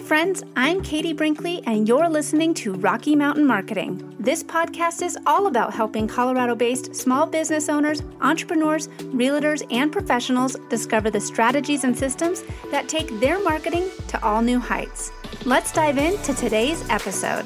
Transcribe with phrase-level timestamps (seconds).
[0.00, 0.42] friends.
[0.56, 4.14] I'm Katie Brinkley, and you're listening to Rocky Mountain Marketing.
[4.18, 10.56] This podcast is all about helping Colorado based small business owners, entrepreneurs, realtors, and professionals
[10.68, 15.12] discover the strategies and systems that take their marketing to all new heights.
[15.44, 17.44] Let's dive into today's episode.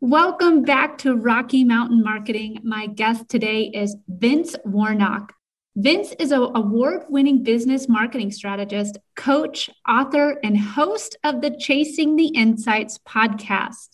[0.00, 2.60] Welcome back to Rocky Mountain Marketing.
[2.62, 5.35] My guest today is Vince Warnock.
[5.78, 12.16] Vince is an award winning business marketing strategist, coach, author, and host of the Chasing
[12.16, 13.90] the Insights podcast.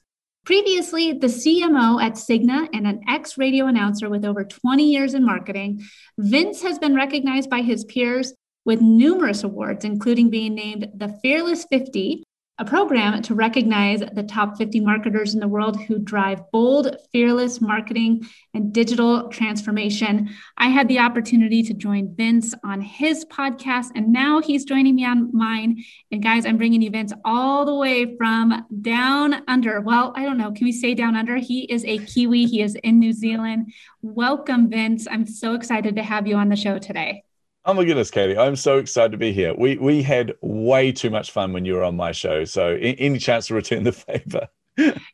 [0.47, 5.27] Previously, the CMO at Cigna and an ex radio announcer with over 20 years in
[5.27, 5.83] marketing,
[6.17, 8.33] Vince has been recognized by his peers
[8.65, 12.23] with numerous awards, including being named the Fearless 50
[12.59, 17.63] a program to recognize the top 50 marketers in the world who drive bold, fearless
[17.63, 20.29] marketing and digital transformation.
[20.59, 25.05] I had the opportunity to join Vince on his podcast, and now he's joining me
[25.07, 25.83] on mine.
[26.11, 29.81] And guys, I'm bringing you Vince all the way from down under.
[29.81, 30.53] Well, I don't know.
[30.53, 31.37] Can we say down under?
[31.37, 33.73] He is a Kiwi, he is in New Zealand.
[34.03, 35.09] Welcome, Vince.
[35.11, 37.25] I'm so excited to have you on the show today.
[37.65, 38.37] Oh my goodness, Katie!
[38.37, 39.55] I'm so excited to be here.
[39.57, 42.45] We we had way too much fun when you were on my show.
[42.45, 44.49] So any chance to return the favor?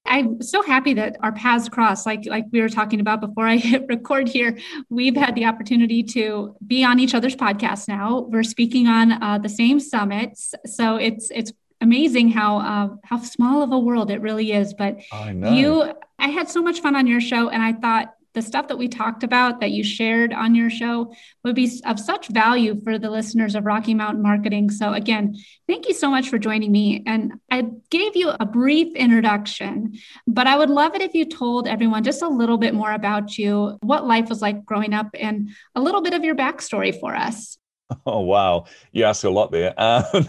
[0.06, 2.06] I'm so happy that our paths cross.
[2.06, 4.56] Like like we were talking about before I hit record here,
[4.88, 7.86] we've had the opportunity to be on each other's podcasts.
[7.86, 11.52] Now we're speaking on uh, the same summits, so it's it's
[11.82, 14.72] amazing how uh, how small of a world it really is.
[14.72, 15.52] But I know.
[15.52, 18.78] you, I had so much fun on your show, and I thought the stuff that
[18.78, 22.96] we talked about that you shared on your show would be of such value for
[22.96, 24.70] the listeners of Rocky Mountain Marketing.
[24.70, 25.36] So, again,
[25.66, 27.02] thank you so much for joining me.
[27.04, 31.66] And I gave you a brief introduction, but I would love it if you told
[31.66, 35.50] everyone just a little bit more about you, what life was like growing up, and
[35.74, 37.57] a little bit of your backstory for us.
[38.06, 39.74] Oh wow, you ask a lot there.
[39.78, 40.24] Um,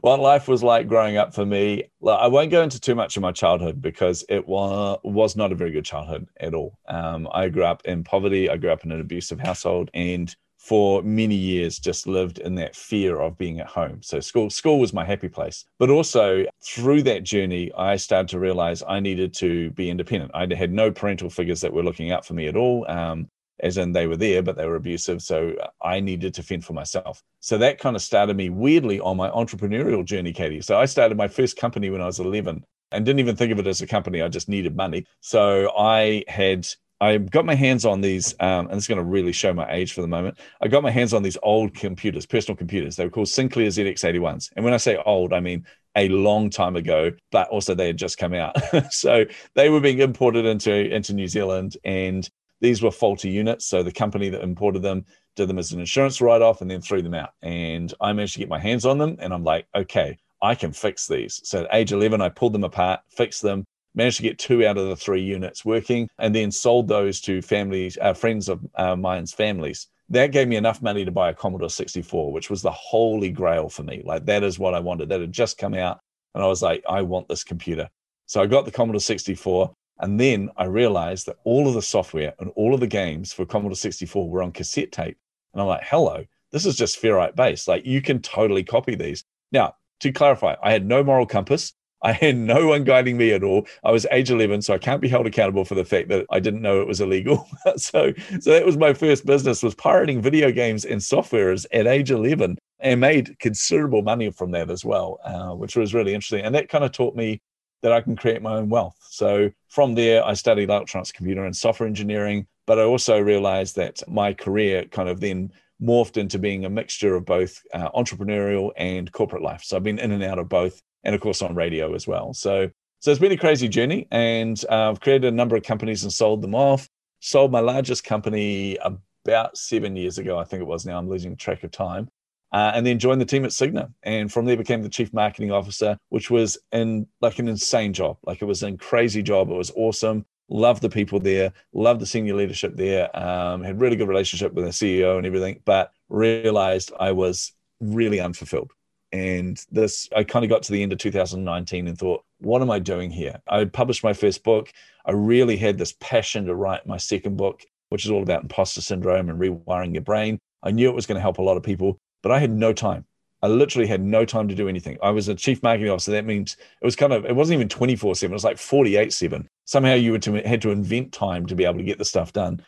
[0.00, 3.22] what life was like growing up for me, I won't go into too much of
[3.22, 6.78] my childhood because it was was not a very good childhood at all.
[6.88, 8.48] Um, I grew up in poverty.
[8.48, 12.74] I grew up in an abusive household, and for many years just lived in that
[12.76, 14.00] fear of being at home.
[14.02, 15.64] So school school was my happy place.
[15.78, 20.30] But also through that journey, I started to realize I needed to be independent.
[20.34, 22.88] I had no parental figures that were looking out for me at all.
[22.88, 23.28] Um,
[23.64, 25.22] as in they were there, but they were abusive.
[25.22, 27.22] So I needed to fend for myself.
[27.40, 30.60] So that kind of started me weirdly on my entrepreneurial journey, Katie.
[30.60, 33.58] So I started my first company when I was 11 and didn't even think of
[33.58, 34.20] it as a company.
[34.20, 35.06] I just needed money.
[35.20, 36.68] So I had.
[37.00, 39.92] I got my hands on these, um, and it's going to really show my age
[39.92, 40.38] for the moment.
[40.62, 42.96] I got my hands on these old computers, personal computers.
[42.96, 44.52] They were called Sinclair ZX81s.
[44.54, 45.66] And when I say old, I mean
[45.96, 48.56] a long time ago, but also they had just come out.
[48.90, 49.24] so
[49.54, 51.76] they were being imported into, into New Zealand.
[51.84, 52.30] And
[52.64, 53.66] these were faulty units.
[53.66, 55.04] So the company that imported them
[55.36, 57.34] did them as an insurance write off and then threw them out.
[57.42, 59.18] And I managed to get my hands on them.
[59.20, 61.42] And I'm like, okay, I can fix these.
[61.44, 64.78] So at age 11, I pulled them apart, fixed them, managed to get two out
[64.78, 68.96] of the three units working, and then sold those to families, uh, friends of uh,
[68.96, 69.88] mine's families.
[70.08, 73.68] That gave me enough money to buy a Commodore 64, which was the holy grail
[73.68, 74.00] for me.
[74.06, 75.10] Like, that is what I wanted.
[75.10, 76.00] That had just come out.
[76.34, 77.90] And I was like, I want this computer.
[78.24, 79.70] So I got the Commodore 64.
[80.00, 83.46] And then I realized that all of the software and all of the games for
[83.46, 85.16] Commodore 64 were on cassette tape.
[85.52, 87.68] And I'm like, hello, this is just ferrite based.
[87.68, 89.24] Like you can totally copy these.
[89.52, 91.72] Now, to clarify, I had no moral compass.
[92.02, 93.66] I had no one guiding me at all.
[93.82, 96.38] I was age 11, so I can't be held accountable for the fact that I
[96.38, 97.48] didn't know it was illegal.
[97.76, 102.10] so, so that was my first business was pirating video games and softwares at age
[102.10, 106.44] 11 and made considerable money from that as well, uh, which was really interesting.
[106.44, 107.40] And that kind of taught me
[107.84, 108.96] that I can create my own wealth.
[109.10, 112.46] So from there, I studied electronics, computer, and software engineering.
[112.66, 115.52] But I also realized that my career kind of then
[115.82, 119.62] morphed into being a mixture of both uh, entrepreneurial and corporate life.
[119.62, 122.32] So I've been in and out of both, and of course on radio as well.
[122.32, 126.04] So so it's been a crazy journey, and uh, I've created a number of companies
[126.04, 126.88] and sold them off.
[127.20, 130.86] Sold my largest company about seven years ago, I think it was.
[130.86, 132.08] Now I'm losing track of time
[132.54, 133.92] uh, and then joined the team at Cigna.
[134.04, 138.16] And from there became the chief marketing officer, which was in like an insane job.
[138.24, 139.50] Like it was a crazy job.
[139.50, 140.24] It was awesome.
[140.48, 144.66] Loved the people there, loved the senior leadership there, um, had really good relationship with
[144.66, 148.70] the CEO and everything, but realized I was really unfulfilled.
[149.10, 152.70] And this, I kind of got to the end of 2019 and thought, what am
[152.70, 153.40] I doing here?
[153.48, 154.70] I published my first book.
[155.04, 158.80] I really had this passion to write my second book, which is all about imposter
[158.80, 160.38] syndrome and rewiring your brain.
[160.62, 162.72] I knew it was going to help a lot of people, but I had no
[162.72, 163.04] time.
[163.42, 164.96] I literally had no time to do anything.
[165.02, 166.12] I was a chief marketing officer.
[166.12, 169.12] That means it was kind of, it wasn't even 24 7, it was like 48
[169.12, 169.46] 7.
[169.66, 172.64] Somehow you to, had to invent time to be able to get the stuff done.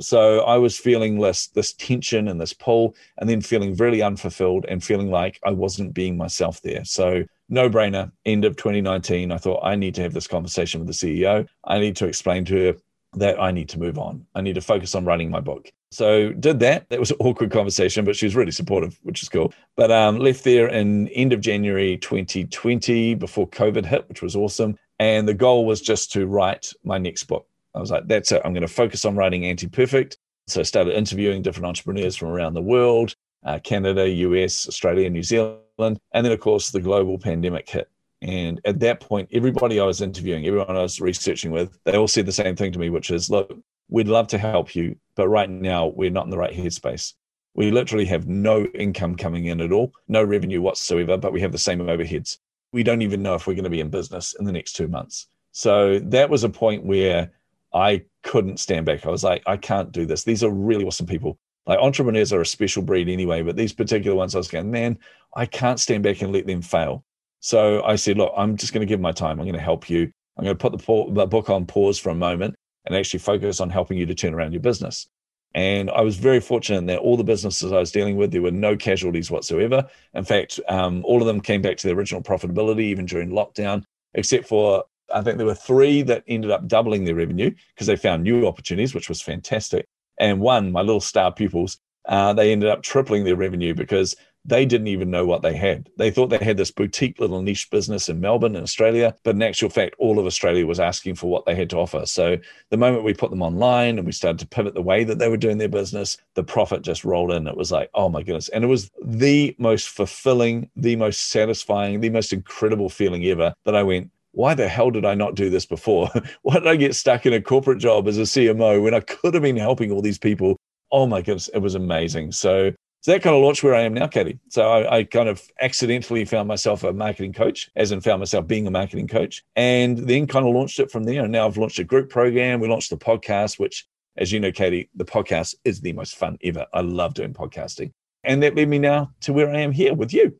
[0.00, 4.66] So I was feeling this, this tension and this pull, and then feeling really unfulfilled
[4.68, 6.84] and feeling like I wasn't being myself there.
[6.84, 10.86] So no brainer, end of 2019, I thought I need to have this conversation with
[10.86, 11.48] the CEO.
[11.64, 12.74] I need to explain to her
[13.16, 14.26] that I need to move on.
[14.34, 15.72] I need to focus on writing my book.
[15.90, 16.88] So did that.
[16.90, 19.52] That was an awkward conversation, but she was really supportive, which is cool.
[19.76, 24.76] But um, left there in end of January 2020 before COVID hit, which was awesome.
[24.98, 27.46] And the goal was just to write my next book.
[27.74, 28.42] I was like, that's it.
[28.44, 30.18] I'm going to focus on writing Anti Perfect.
[30.46, 33.14] So I started interviewing different entrepreneurs from around the world
[33.46, 35.60] uh, Canada, US, Australia, New Zealand.
[35.78, 37.88] And then, of course, the global pandemic hit.
[38.22, 42.08] And at that point, everybody I was interviewing, everyone I was researching with, they all
[42.08, 43.52] said the same thing to me, which is, look,
[43.88, 47.12] we'd love to help you, but right now we're not in the right headspace.
[47.54, 51.52] We literally have no income coming in at all, no revenue whatsoever, but we have
[51.52, 52.38] the same overheads.
[52.72, 54.88] We don't even know if we're going to be in business in the next two
[54.88, 55.28] months.
[55.52, 57.32] So that was a point where
[57.72, 59.06] I couldn't stand back.
[59.06, 60.24] I was like, I can't do this.
[60.24, 61.38] These are really awesome people.
[61.66, 64.98] Like entrepreneurs are a special breed anyway, but these particular ones, I was going, man,
[65.34, 67.04] I can't stand back and let them fail.
[67.40, 69.38] So I said, look, I'm just going to give my time.
[69.38, 70.10] I'm going to help you.
[70.36, 72.54] I'm going to put the, the book on pause for a moment
[72.84, 75.08] and actually focus on helping you to turn around your business.
[75.54, 78.50] And I was very fortunate that all the businesses I was dealing with, there were
[78.50, 79.86] no casualties whatsoever.
[80.12, 83.82] In fact, um, all of them came back to their original profitability even during lockdown,
[84.14, 84.84] except for
[85.14, 88.46] I think there were three that ended up doubling their revenue because they found new
[88.46, 89.86] opportunities, which was fantastic.
[90.18, 94.14] And one, my little star pupils, uh, they ended up tripling their revenue because
[94.46, 95.90] they didn't even know what they had.
[95.98, 99.42] They thought they had this boutique little niche business in Melbourne, in Australia, but in
[99.42, 102.06] actual fact, all of Australia was asking for what they had to offer.
[102.06, 102.38] So
[102.70, 105.28] the moment we put them online and we started to pivot the way that they
[105.28, 107.48] were doing their business, the profit just rolled in.
[107.48, 108.48] It was like, oh my goodness.
[108.50, 113.74] And it was the most fulfilling, the most satisfying, the most incredible feeling ever that
[113.74, 116.10] I went, why the hell did I not do this before?
[116.42, 119.34] why did I get stuck in a corporate job as a CMO when I could
[119.34, 120.56] have been helping all these people?
[120.92, 122.32] Oh my goodness, it was amazing.
[122.32, 122.72] So,
[123.06, 124.40] so that kind of launched where I am now, Katie.
[124.48, 128.48] So I, I, kind of accidentally found myself a marketing coach, as in found myself
[128.48, 131.22] being a marketing coach, and then kind of launched it from there.
[131.22, 132.58] And now I've launched a group program.
[132.58, 133.86] We launched the podcast, which,
[134.16, 136.66] as you know, Katie, the podcast is the most fun ever.
[136.74, 137.92] I love doing podcasting,
[138.24, 140.36] and that led me now to where I am here with you.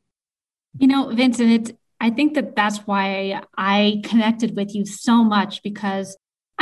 [0.77, 5.63] You know, Vincent, it's I think that that's why I connected with you so much
[5.63, 6.17] because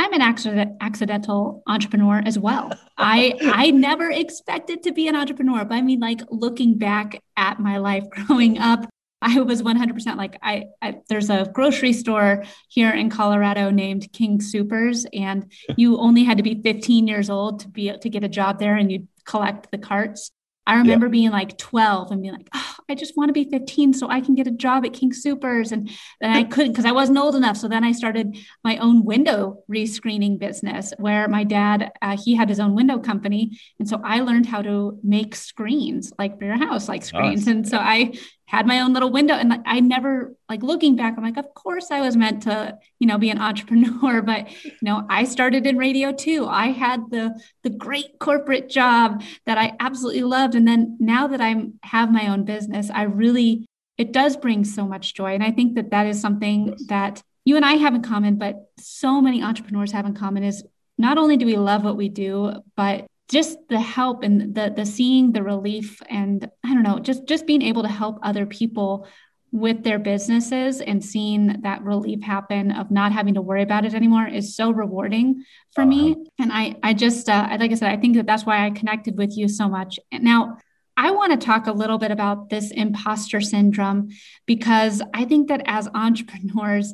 [0.05, 2.71] I'm an accident, accidental entrepreneur as well.
[2.95, 7.59] I I never expected to be an entrepreneur, but I mean, like looking back at
[7.59, 8.87] my life growing up,
[9.23, 14.37] I was 100% like I, I, There's a grocery store here in Colorado named King
[14.37, 18.29] Soopers, and you only had to be 15 years old to be to get a
[18.29, 20.29] job there, and you collect the carts.
[20.67, 21.11] I remember yeah.
[21.11, 24.21] being like 12 and being like, oh, I just want to be 15 so I
[24.21, 25.71] can get a job at King Soopers.
[25.71, 25.89] And
[26.21, 27.57] then I couldn't because I wasn't old enough.
[27.57, 32.49] So then I started my own window rescreening business where my dad, uh, he had
[32.49, 33.57] his own window company.
[33.79, 37.45] And so I learned how to make screens like for your house, like screens.
[37.45, 37.55] Nice.
[37.55, 38.13] And so I
[38.47, 41.51] had my own little window and like, I never like looking back I'm like of
[41.55, 45.65] course I was meant to you know be an entrepreneur but you know I started
[45.65, 50.67] in radio too I had the the great corporate job that I absolutely loved and
[50.67, 53.65] then now that I'm have my own business I really
[53.97, 56.83] it does bring so much joy and I think that that is something yes.
[56.87, 60.63] that you and I have in common but so many entrepreneurs have in common is
[60.97, 64.85] not only do we love what we do but just the help and the the
[64.85, 69.07] seeing the relief and I don't know, just just being able to help other people
[69.51, 73.93] with their businesses and seeing that relief happen of not having to worry about it
[73.93, 75.89] anymore is so rewarding for uh-huh.
[75.89, 76.15] me.
[76.37, 79.17] And I I just uh, like I said, I think that that's why I connected
[79.17, 79.99] with you so much.
[80.11, 80.57] Now.
[80.97, 84.09] I want to talk a little bit about this imposter syndrome
[84.45, 86.93] because I think that as entrepreneurs,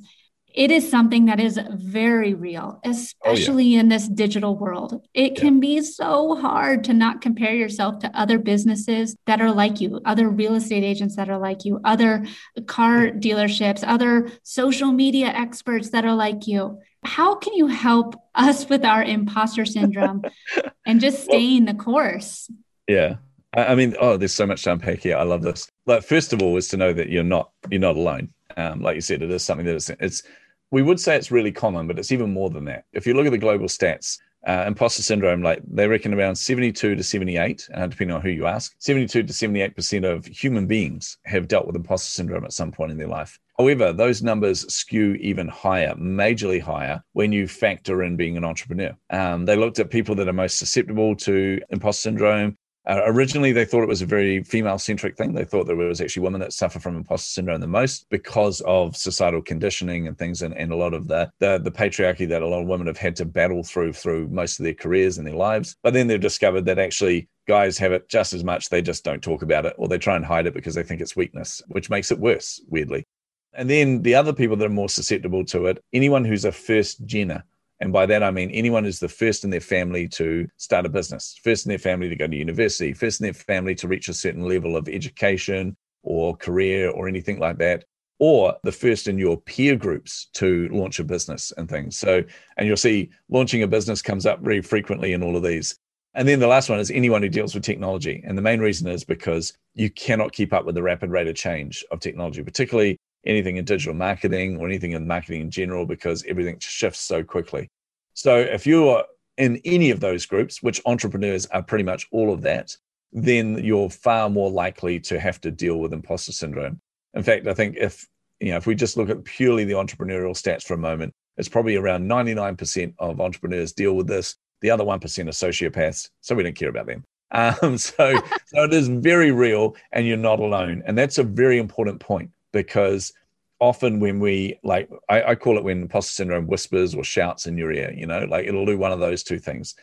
[0.53, 3.79] it is something that is very real, especially oh, yeah.
[3.79, 5.05] in this digital world.
[5.13, 5.39] It yeah.
[5.39, 10.01] can be so hard to not compare yourself to other businesses that are like you,
[10.03, 12.25] other real estate agents that are like you, other
[12.67, 16.79] car dealerships, other social media experts that are like you.
[17.03, 20.23] How can you help us with our imposter syndrome
[20.85, 22.51] and just staying well, the course?
[22.87, 23.15] Yeah.
[23.53, 25.17] I mean, oh, there's so much to unpack here.
[25.17, 25.69] I love this.
[25.85, 28.29] Like, first of all, is to know that you're not you're not alone.
[28.55, 30.23] Um, like you said, it is something that is it's
[30.71, 32.85] we would say it's really common, but it's even more than that.
[32.93, 34.17] If you look at the global stats,
[34.47, 38.47] uh, imposter syndrome, like they reckon around 72 to 78, uh, depending on who you
[38.47, 42.91] ask, 72 to 78% of human beings have dealt with imposter syndrome at some point
[42.91, 43.37] in their life.
[43.57, 48.95] However, those numbers skew even higher, majorly higher, when you factor in being an entrepreneur.
[49.11, 53.65] Um, they looked at people that are most susceptible to imposter syndrome, Uh, originally, they
[53.65, 55.33] thought it was a very female centric thing.
[55.33, 58.97] They thought there was actually women that suffer from imposter syndrome the most because of
[58.97, 62.47] societal conditioning and things, and, and a lot of the, the, the patriarchy that a
[62.47, 65.35] lot of women have had to battle through through most of their careers and their
[65.35, 65.75] lives.
[65.83, 68.69] But then they've discovered that actually guys have it just as much.
[68.69, 71.01] They just don't talk about it, or they try and hide it because they think
[71.01, 72.61] it's weakness, which makes it worse.
[72.67, 73.05] Weirdly.
[73.53, 77.05] And then the other people that are more susceptible to it, anyone who's a first
[77.05, 77.43] gener,
[77.81, 80.89] and by that, I mean anyone who's the first in their family to start a
[80.89, 84.07] business, first in their family to go to university, first in their family to reach
[84.07, 87.83] a certain level of education or career or anything like that,
[88.19, 91.97] or the first in your peer groups to launch a business and things.
[91.97, 92.23] So,
[92.57, 95.75] and you'll see launching a business comes up very frequently in all of these.
[96.13, 98.21] And then the last one is anyone who deals with technology.
[98.27, 101.35] And the main reason is because you cannot keep up with the rapid rate of
[101.35, 106.23] change of technology, particularly anything in digital marketing or anything in marketing in general because
[106.27, 107.69] everything shifts so quickly.
[108.13, 109.03] So if you're
[109.37, 112.75] in any of those groups, which entrepreneurs are pretty much all of that,
[113.13, 116.79] then you're far more likely to have to deal with imposter syndrome.
[117.13, 118.07] In fact, I think if
[118.39, 121.49] you know if we just look at purely the entrepreneurial stats for a moment, it's
[121.49, 124.35] probably around 99% of entrepreneurs deal with this.
[124.61, 127.03] The other 1% are sociopaths, so we don't care about them.
[127.33, 128.13] Um, so,
[128.47, 130.83] so it is very real, and you're not alone.
[130.85, 133.13] And that's a very important point because
[133.59, 137.57] often when we like I, I, call it when imposter syndrome whispers or shouts in
[137.57, 139.75] your ear you know like it'll do one of those two things.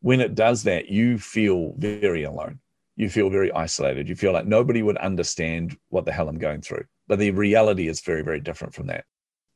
[0.00, 2.60] When it does that you feel very alone.
[2.96, 4.08] You feel very isolated.
[4.08, 6.84] You feel like nobody would understand what the hell i'm going through.
[7.06, 9.04] But the reality is very very different from that.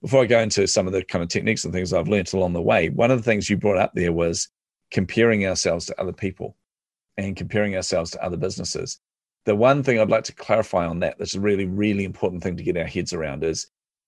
[0.01, 2.53] Before i go into some of the kind of techniques and things i've learned along
[2.53, 4.49] the way one of the things you brought up there was
[4.91, 6.57] comparing ourselves to other people
[7.17, 9.01] and comparing ourselves to other businesses
[9.45, 12.57] the one thing I'd like to clarify on that, that's a really, really important thing
[12.57, 13.67] to get our heads around is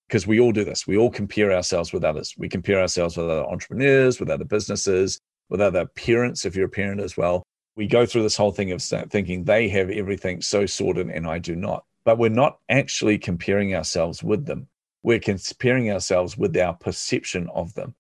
[0.09, 0.87] because we all do this.
[0.87, 2.35] We all compare ourselves with others.
[2.39, 6.71] We compare ourselves with other entrepreneurs, with other businesses, with other parents, if you're a
[6.71, 7.43] parent as well.
[7.77, 11.39] We go through this whole thing of thinking they have everything so sorted and I
[11.39, 11.85] do not.
[12.05, 14.69] But we're not actually comparing ourselves with them.
[15.03, 17.95] We're comparing ourselves with our perception of them.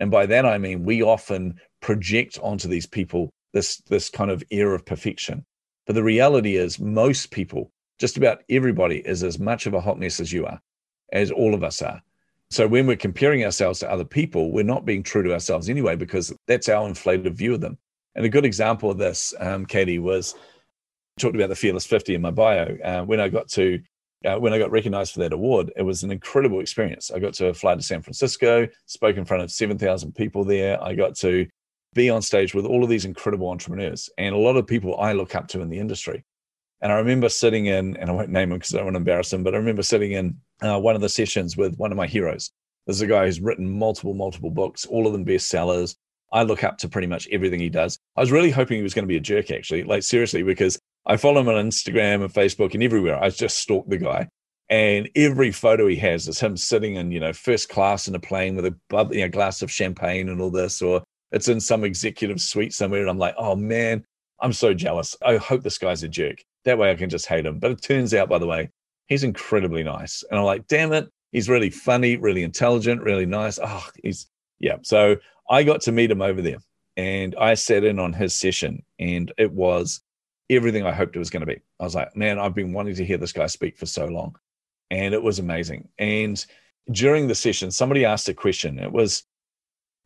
[0.00, 4.44] And by that, I mean, we often project onto these people this, this kind of
[4.50, 5.44] air of perfection.
[5.88, 9.98] But the reality is, most people, just about everybody, is as much of a hot
[9.98, 10.60] mess as you are,
[11.14, 12.02] as all of us are.
[12.50, 15.96] So when we're comparing ourselves to other people, we're not being true to ourselves anyway,
[15.96, 17.78] because that's our inflated view of them.
[18.14, 20.34] And a good example of this, um, Katie, was
[21.18, 22.76] talked about the Fearless 50 in my bio.
[22.84, 23.80] Uh, when I got to
[24.26, 27.10] uh, when I got recognized for that award, it was an incredible experience.
[27.10, 30.82] I got to fly to San Francisco, spoke in front of 7,000 people there.
[30.82, 31.46] I got to
[31.94, 35.12] be on stage with all of these incredible entrepreneurs and a lot of people I
[35.12, 36.24] look up to in the industry.
[36.80, 38.98] And I remember sitting in, and I won't name him because I don't want to
[38.98, 41.96] embarrass him, but I remember sitting in uh, one of the sessions with one of
[41.96, 42.52] my heroes.
[42.86, 45.96] There's a guy who's written multiple, multiple books, all of them bestsellers.
[46.32, 47.98] I look up to pretty much everything he does.
[48.16, 50.78] I was really hoping he was going to be a jerk, actually, like seriously, because
[51.06, 53.22] I follow him on Instagram and Facebook and everywhere.
[53.22, 54.28] I just stalk the guy.
[54.70, 58.20] And every photo he has is him sitting in, you know, first class in a
[58.20, 61.84] plane with a you know, glass of champagne and all this, or it's in some
[61.84, 63.00] executive suite somewhere.
[63.00, 64.04] And I'm like, oh man,
[64.40, 65.16] I'm so jealous.
[65.24, 66.44] I hope this guy's a jerk.
[66.64, 67.58] That way I can just hate him.
[67.58, 68.70] But it turns out, by the way,
[69.06, 70.24] he's incredibly nice.
[70.30, 71.08] And I'm like, damn it.
[71.32, 73.58] He's really funny, really intelligent, really nice.
[73.62, 74.28] Oh, he's,
[74.60, 74.76] yeah.
[74.82, 75.16] So
[75.50, 76.58] I got to meet him over there
[76.96, 80.00] and I sat in on his session and it was
[80.48, 81.60] everything I hoped it was going to be.
[81.78, 84.36] I was like, man, I've been wanting to hear this guy speak for so long.
[84.90, 85.88] And it was amazing.
[85.98, 86.42] And
[86.90, 88.78] during the session, somebody asked a question.
[88.78, 89.24] It was,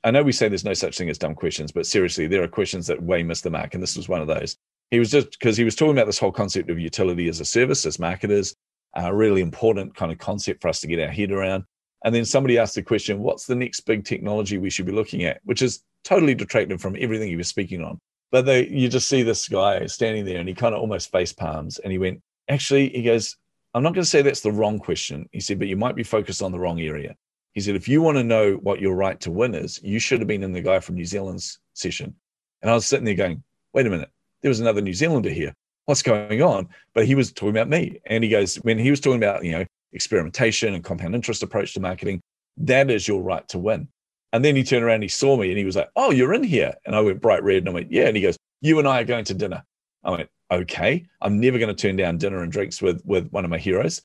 [0.05, 2.49] I know we say there's no such thing as dumb questions, but seriously, there are
[2.49, 3.75] questions that way miss the mark.
[3.75, 4.57] And this was one of those.
[4.91, 7.45] He was just because he was talking about this whole concept of utility as a
[7.45, 8.55] service, as marketers,
[8.95, 11.65] a really important kind of concept for us to get our head around.
[12.05, 15.25] And then somebody asked the question, what's the next big technology we should be looking
[15.25, 15.41] at?
[15.45, 18.01] Which is totally detracted from everything he was speaking on.
[18.33, 21.33] But they, you just see this guy standing there and he kind of almost face
[21.33, 23.37] palms and he went, actually, he goes,
[23.75, 25.29] I'm not going to say that's the wrong question.
[25.33, 27.15] He said, but you might be focused on the wrong area.
[27.53, 30.21] He said, if you want to know what your right to win is, you should
[30.21, 32.15] have been in the guy from New Zealand's session.
[32.63, 33.43] And I was sitting there going,
[33.73, 35.55] wait a minute, there was another New Zealander here.
[35.85, 36.69] What's going on?
[36.95, 38.01] But he was talking about me.
[38.07, 41.75] And he goes, when he was talking about, you know, experimentation and compound interest approach
[41.75, 42.21] to marketing,
[42.57, 43.89] that is your right to win.
[44.33, 46.43] And then he turned around, he saw me and he was like, oh, you're in
[46.43, 46.73] here.
[46.87, 48.07] And I went bright red and I went, yeah.
[48.07, 49.63] And he goes, you and I are going to dinner.
[50.05, 51.05] I went, okay.
[51.21, 54.03] I'm never going to turn down dinner and drinks with, with one of my heroes.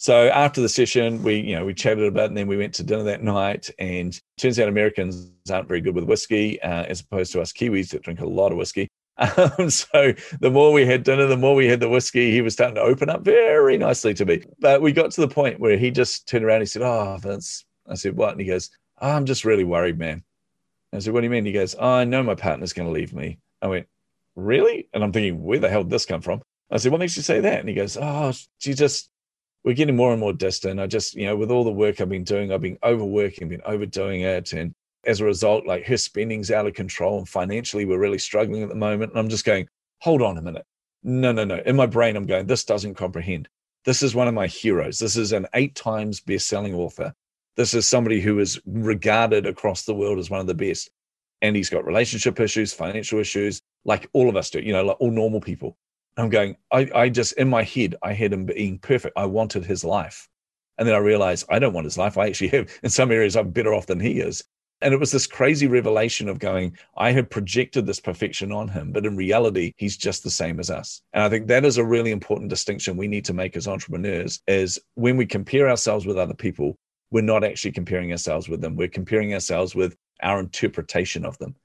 [0.00, 2.72] So after the session, we you know we chatted about, it and then we went
[2.76, 3.68] to dinner that night.
[3.78, 7.90] And turns out Americans aren't very good with whiskey, uh, as opposed to us Kiwis
[7.90, 8.88] that drink a lot of whiskey.
[9.20, 12.30] Um, so the more we had dinner, the more we had the whiskey.
[12.30, 14.42] He was starting to open up very nicely to me.
[14.60, 16.56] But we got to the point where he just turned around.
[16.56, 18.70] And he said, "Oh, Vince," I said, "What?" And he goes,
[19.02, 20.24] oh, "I'm just really worried, man."
[20.94, 22.94] I said, "What do you mean?" He goes, oh, "I know my partner's going to
[22.94, 23.86] leave me." I went,
[24.36, 24.88] really?
[24.94, 26.40] And I'm thinking, where the hell did this come from?
[26.70, 27.60] I said, what makes you say that?
[27.60, 29.10] And he goes, oh, she just,
[29.64, 30.80] we're getting more and more distant.
[30.80, 33.62] I just, you know, with all the work I've been doing, I've been overworking, been
[33.64, 34.52] overdoing it.
[34.52, 34.74] And
[35.04, 38.68] as a result, like her spending's out of control and financially we're really struggling at
[38.68, 39.12] the moment.
[39.12, 39.68] And I'm just going,
[40.00, 40.64] hold on a minute.
[41.02, 41.60] No, no, no.
[41.64, 43.48] In my brain, I'm going, this doesn't comprehend.
[43.84, 44.98] This is one of my heroes.
[44.98, 47.14] This is an eight times best selling author.
[47.56, 50.90] This is somebody who is regarded across the world as one of the best.
[51.42, 54.96] And he's got relationship issues, financial issues, like all of us do, you know, like
[55.00, 55.76] all normal people.
[56.16, 59.16] I'm going, I, I just, in my head, I had him being perfect.
[59.16, 60.28] I wanted his life.
[60.78, 62.16] And then I realized I don't want his life.
[62.16, 64.42] I actually have, in some areas, I'm better off than he is.
[64.82, 68.92] And it was this crazy revelation of going, I had projected this perfection on him,
[68.92, 71.02] but in reality, he's just the same as us.
[71.12, 74.40] And I think that is a really important distinction we need to make as entrepreneurs
[74.48, 76.78] is when we compare ourselves with other people,
[77.10, 78.74] we're not actually comparing ourselves with them.
[78.74, 81.56] We're comparing ourselves with our interpretation of them.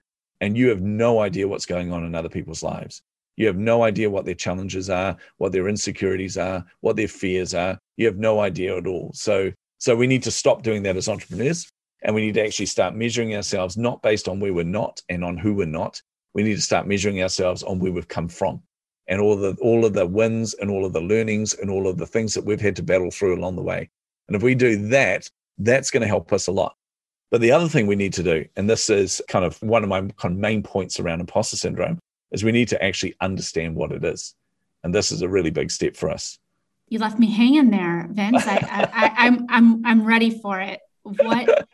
[0.41, 3.01] And you have no idea what's going on in other people's lives.
[3.37, 7.53] You have no idea what their challenges are, what their insecurities are, what their fears
[7.53, 7.77] are.
[7.97, 9.11] You have no idea at all.
[9.13, 11.69] So, so we need to stop doing that as entrepreneurs
[12.03, 15.23] and we need to actually start measuring ourselves not based on where we're not and
[15.23, 16.01] on who we're not.
[16.33, 18.61] We need to start measuring ourselves on where we've come from
[19.07, 21.97] and all the all of the wins and all of the learnings and all of
[21.97, 23.89] the things that we've had to battle through along the way.
[24.27, 26.75] And if we do that, that's going to help us a lot.
[27.31, 29.89] But the other thing we need to do, and this is kind of one of
[29.89, 31.99] my kind of main points around imposter syndrome,
[32.35, 34.35] is we need to actually understand what it is.
[34.83, 36.37] And this is a really big step for us.
[36.89, 38.45] You left me hanging there, Vince.
[38.45, 38.57] I,
[38.93, 40.79] I, I'm I'm I'm ready for it.
[41.01, 41.67] What?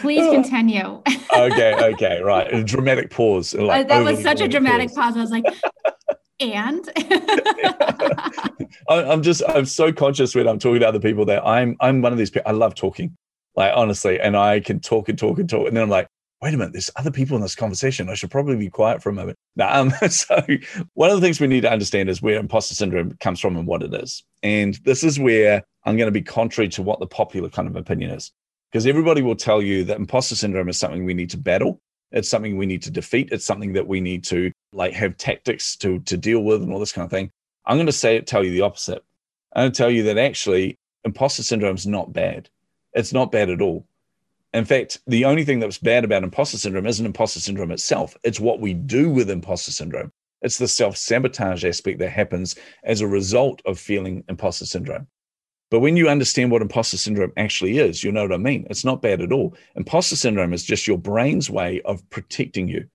[0.00, 1.02] Please continue.
[1.34, 2.52] okay, okay, right.
[2.52, 3.54] A dramatic pause.
[3.54, 5.14] Uh, like that was oh, such a oh, dramatic pause.
[5.14, 5.16] pause.
[5.16, 5.44] I was like,
[6.40, 6.90] and
[8.88, 12.12] I'm just I'm so conscious when I'm talking to other people that I'm I'm one
[12.12, 12.50] of these people.
[12.50, 13.16] I love talking,
[13.56, 16.08] like honestly, and I can talk and talk and talk, and then I'm like,
[16.44, 18.10] wait a minute, there's other people in this conversation.
[18.10, 19.38] I should probably be quiet for a moment.
[19.58, 20.46] Um, so
[20.92, 23.66] one of the things we need to understand is where imposter syndrome comes from and
[23.66, 27.06] what it is, and this is where I'm going to be contrary to what the
[27.06, 28.30] popular kind of opinion is.
[28.70, 31.80] Because everybody will tell you that imposter syndrome is something we need to battle.
[32.12, 33.30] It's something we need to defeat.
[33.32, 36.78] It's something that we need to like have tactics to to deal with and all
[36.78, 37.30] this kind of thing.
[37.64, 39.02] I'm going to say tell you the opposite.
[39.54, 42.50] I'm going to tell you that actually imposter syndrome is not bad.
[42.92, 43.86] It's not bad at all
[44.54, 48.40] in fact the only thing that's bad about imposter syndrome isn't imposter syndrome itself it's
[48.40, 53.60] what we do with imposter syndrome it's the self-sabotage aspect that happens as a result
[53.66, 55.06] of feeling imposter syndrome
[55.74, 58.64] but when you understand what imposter syndrome actually is, you know what I mean.
[58.70, 59.56] It's not bad at all.
[59.74, 62.86] Imposter syndrome is just your brain's way of protecting you,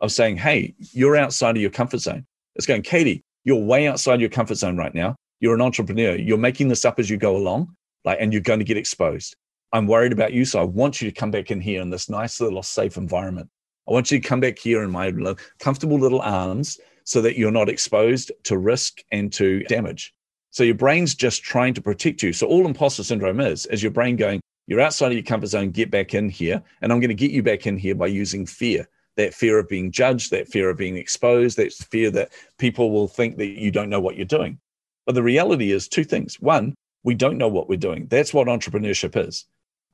[0.00, 2.26] of saying, hey, you're outside of your comfort zone.
[2.56, 5.14] It's going, Katie, you're way outside your comfort zone right now.
[5.38, 6.16] You're an entrepreneur.
[6.16, 9.36] You're making this up as you go along, like, and you're going to get exposed.
[9.76, 10.46] I'm worried about you.
[10.46, 13.50] So I want you to come back in here in this nice little safe environment.
[13.86, 15.12] I want you to come back here in my
[15.58, 20.14] comfortable little arms so that you're not exposed to risk and to damage.
[20.50, 22.32] So your brain's just trying to protect you.
[22.32, 25.70] So all imposter syndrome is, is your brain going, you're outside of your comfort zone,
[25.70, 26.62] get back in here.
[26.80, 29.68] And I'm going to get you back in here by using fear that fear of
[29.68, 33.70] being judged, that fear of being exposed, that fear that people will think that you
[33.70, 34.58] don't know what you're doing.
[35.04, 36.40] But the reality is two things.
[36.40, 38.06] One, we don't know what we're doing.
[38.08, 39.46] That's what entrepreneurship is.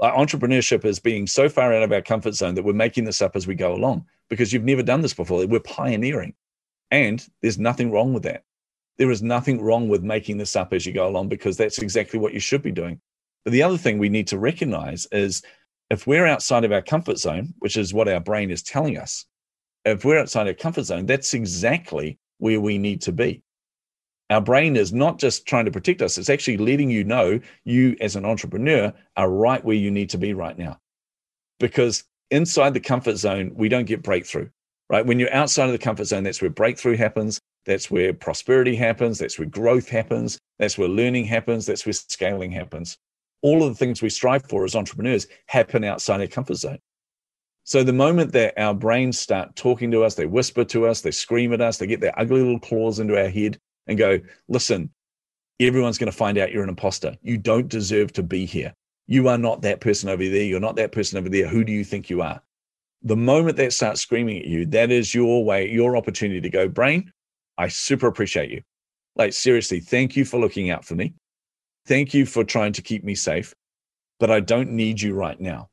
[0.03, 3.23] Like entrepreneurship is being so far out of our comfort zone that we're making this
[3.23, 5.47] up as we go along because you've never done this before.
[5.47, 6.35] We're pioneering.
[6.91, 8.43] And there's nothing wrong with that.
[8.99, 12.19] There is nothing wrong with making this up as you go along because that's exactly
[12.19, 13.01] what you should be doing.
[13.45, 15.41] But the other thing we need to recognize is
[15.89, 19.25] if we're outside of our comfort zone, which is what our brain is telling us,
[19.85, 23.41] if we're outside our comfort zone, that's exactly where we need to be.
[24.33, 27.97] Our brain is not just trying to protect us, it's actually letting you know you,
[28.01, 30.79] as an entrepreneur, are right where you need to be right now.
[31.61, 34.49] Because inside the comfort zone, we don't get breakthrough,
[34.89, 35.05] right?
[35.05, 37.41] When you're outside of the comfort zone, that's where breakthrough happens.
[37.67, 39.19] That's where prosperity happens.
[39.19, 40.39] That's where growth happens.
[40.59, 41.67] That's where learning happens.
[41.67, 42.97] That's where scaling happens.
[43.43, 46.79] All of the things we strive for as entrepreneurs happen outside our comfort zone.
[47.65, 51.11] So the moment that our brains start talking to us, they whisper to us, they
[51.11, 54.91] scream at us, they get their ugly little claws into our head and go, listen,
[55.61, 57.17] everyone's going to find out you're an imposter.
[57.23, 58.75] You don't deserve to be here.
[59.07, 60.45] You are not that person over there.
[60.45, 61.49] You're not that person over there.
[61.49, 62.41] Who do you think you are?
[63.03, 66.69] The moment that starts screaming at you, that is your way, your opportunity to go,
[66.69, 67.13] brain,
[67.59, 68.63] I super appreciate you.
[69.17, 71.15] Like, seriously, thank you for looking out for me.
[71.87, 73.55] Thank you for trying to keep me safe.
[74.21, 75.69] But I don't need you right now.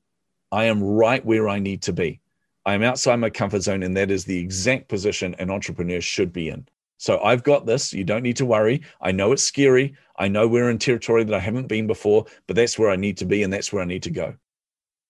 [0.51, 2.19] I am right where I need to be.
[2.65, 6.33] I am outside my comfort zone, and that is the exact position an entrepreneur should
[6.33, 6.67] be in.
[6.99, 7.91] So I've got this.
[7.93, 8.83] You don't need to worry.
[9.01, 9.95] I know it's scary.
[10.17, 13.17] I know we're in territory that I haven't been before, but that's where I need
[13.17, 14.35] to be, and that's where I need to go.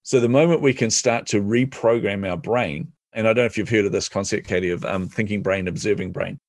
[0.04, 3.58] So the moment we can start to reprogram our brain and I don't know if
[3.58, 6.40] you've heard of this concept, Katie, of um, thinking brain, observing brain.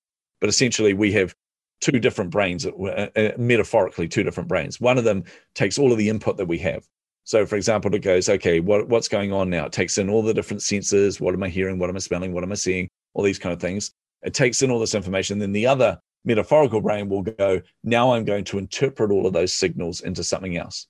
[0.41, 1.35] But essentially, we have
[1.81, 4.81] two different brains, uh, uh, metaphorically, two different brains.
[4.81, 5.25] One of them
[5.55, 6.87] takes all of the input that we have.
[7.25, 9.67] So, for example, it goes, okay, what, what's going on now?
[9.67, 11.21] It takes in all the different senses.
[11.21, 11.79] What am I hearing?
[11.79, 12.33] What am I smelling?
[12.33, 12.89] What am I seeing?
[13.15, 13.93] All these kind of things.
[14.23, 15.39] It takes in all this information.
[15.39, 19.55] Then the other metaphorical brain will go, now I'm going to interpret all of those
[19.55, 20.87] signals into something else.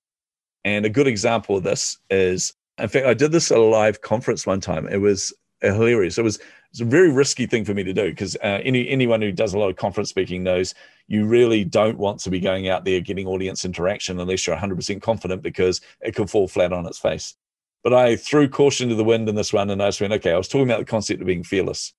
[0.64, 4.00] And a good example of this is, in fact, I did this at a live
[4.00, 4.88] conference one time.
[4.88, 6.18] It was hilarious.
[6.18, 6.38] It was
[6.70, 9.54] it's a very risky thing for me to do because uh, any anyone who does
[9.54, 10.74] a lot of conference speaking knows
[11.08, 15.02] you really don't want to be going out there getting audience interaction unless you're 100%
[15.02, 17.34] confident because it could fall flat on its face.
[17.82, 20.32] But I threw caution to the wind in this one and I just went, okay,
[20.32, 21.92] I was talking about the concept of being fearless.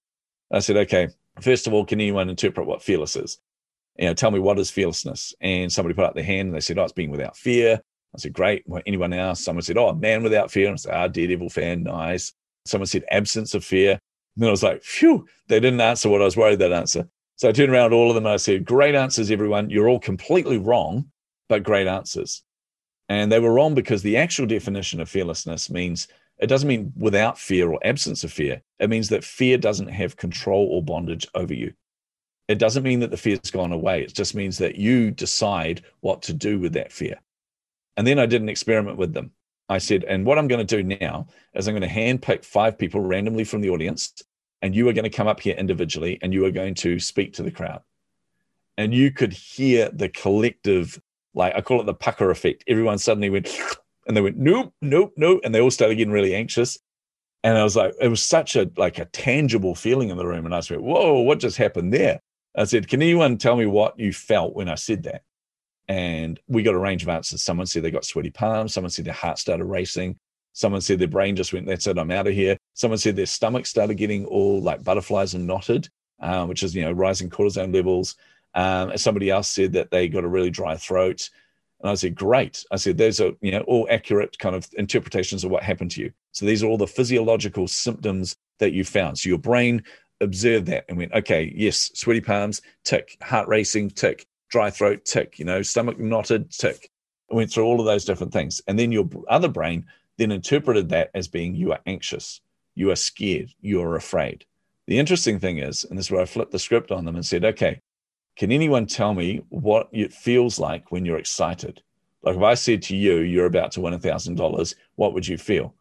[0.54, 3.40] I said, okay, first of all, can anyone interpret what fearless is?
[3.98, 5.34] You know, tell me what is fearlessness?
[5.42, 7.80] And somebody put up their hand and they said, oh, it's being without fear.
[8.14, 8.64] I said, great.
[8.66, 9.44] Well, anyone else?
[9.44, 10.68] Someone said, oh, man without fear.
[10.68, 12.34] And I said, ah, Daredevil fan, nice.
[12.66, 13.92] Someone said absence of fear.
[13.92, 17.08] And then I was like, phew, they didn't answer what I was worried they'd answer.
[17.36, 19.70] So I turned around all of them and I said, great answers, everyone.
[19.70, 21.12] You're all completely wrong,
[21.50, 22.44] but great answers.
[23.10, 26.08] And they were wrong because the actual definition of fearlessness means
[26.42, 28.62] it doesn't mean without fear or absence of fear.
[28.80, 31.74] It means that fear doesn't have control or bondage over you.
[32.48, 34.02] It doesn't mean that the fear's gone away.
[34.02, 37.20] It just means that you decide what to do with that fear.
[37.96, 39.32] And then I did an experiment with them.
[39.70, 42.78] I said, and what I'm going to do now is I'm going to handpick five
[42.78, 44.12] people randomly from the audience,
[44.62, 47.34] and you are going to come up here individually and you are going to speak
[47.34, 47.82] to the crowd.
[48.78, 51.00] And you could hear the collective,
[51.36, 52.64] like I call it the pucker effect.
[52.68, 53.48] Everyone suddenly went,
[54.08, 55.42] and they went, nope, nope, nope.
[55.44, 56.80] And they all started getting really anxious.
[57.44, 60.46] And I was like, it was such a like a tangible feeling in the room.
[60.46, 62.20] And I said, whoa, what just happened there?
[62.56, 65.24] I said, can anyone tell me what you felt when I said that?
[65.88, 67.42] And we got a range of answers.
[67.42, 68.74] Someone said they got sweaty palms.
[68.74, 70.18] Someone said their heart started racing.
[70.54, 72.58] Someone said their brain just went, that's it, I'm out of here.
[72.74, 75.88] Someone said their stomach started getting all like butterflies and knotted,
[76.20, 78.16] uh, which is, you know, rising cortisol levels.
[78.54, 81.30] Um, somebody else said that they got a really dry throat.
[81.82, 82.64] And I said, great.
[82.72, 86.02] I said, those are, you know, all accurate kind of interpretations of what happened to
[86.02, 86.12] you.
[86.32, 89.18] So these are all the physiological symptoms that you found.
[89.18, 89.84] So your brain
[90.22, 95.40] observed that and went, okay, yes, sweaty palms, tick, heart racing, tick, dry throat, tick,
[95.40, 96.90] you know, stomach knotted, tick.
[97.32, 98.62] I went through all of those different things.
[98.68, 99.86] And then your other brain
[100.18, 102.42] then interpreted that as being you are anxious,
[102.76, 104.46] you are scared, you are afraid.
[104.88, 107.26] The interesting thing is, and this is where I flipped the script on them and
[107.26, 107.82] said, okay,
[108.36, 111.82] can anyone tell me what it feels like when you're excited?
[112.24, 115.28] Like if I said to you, you're about to win a thousand dollars, what would
[115.28, 115.74] you feel?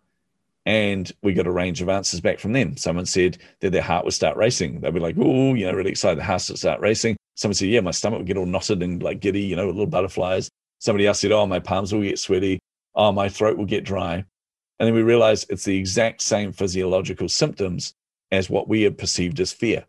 [0.66, 2.76] And we got a range of answers back from them.
[2.76, 4.80] Someone said that their heart would start racing.
[4.80, 6.18] They'd be like, oh, you know, really excited.
[6.18, 7.16] The heart would start racing.
[7.34, 9.86] Someone said, yeah, my stomach would get all knotted and like giddy, you know, little
[9.86, 10.50] butterflies.
[10.78, 12.58] Somebody else said, oh, my palms will get sweaty.
[12.94, 14.24] Oh, my throat will get dry.
[14.78, 17.94] And then we realized it's the exact same physiological symptoms
[18.32, 19.84] as what we had perceived as fear.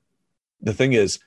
[0.61, 1.19] The thing is,